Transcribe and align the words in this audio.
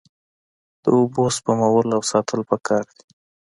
د 0.83 0.85
اوبو 0.97 1.23
سپمول 1.37 1.87
او 1.97 2.01
ساتل 2.11 2.41
پکار 2.49 2.85
دي. 2.97 3.05